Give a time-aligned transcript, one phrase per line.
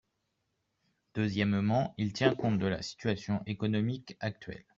[1.13, 4.65] Deuxièmement, il tient compte de la situation économique actuelle.